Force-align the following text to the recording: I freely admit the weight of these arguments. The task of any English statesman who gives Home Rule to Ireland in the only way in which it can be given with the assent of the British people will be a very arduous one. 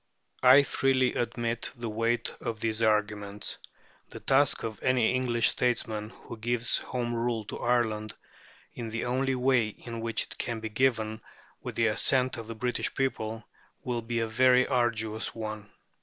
I 0.41 0.63
freely 0.63 1.13
admit 1.13 1.71
the 1.75 1.87
weight 1.91 2.33
of 2.41 2.59
these 2.59 2.81
arguments. 2.81 3.59
The 4.09 4.19
task 4.19 4.63
of 4.63 4.81
any 4.81 5.13
English 5.13 5.49
statesman 5.51 6.09
who 6.23 6.37
gives 6.37 6.77
Home 6.79 7.13
Rule 7.13 7.45
to 7.45 7.59
Ireland 7.59 8.15
in 8.73 8.89
the 8.89 9.05
only 9.05 9.35
way 9.35 9.67
in 9.67 10.01
which 10.01 10.23
it 10.23 10.39
can 10.39 10.59
be 10.59 10.69
given 10.69 11.21
with 11.61 11.75
the 11.75 11.85
assent 11.85 12.37
of 12.37 12.47
the 12.47 12.55
British 12.55 12.95
people 12.95 13.43
will 13.83 14.01
be 14.01 14.17
a 14.21 14.27
very 14.27 14.65
arduous 14.65 15.35
one. 15.35 15.69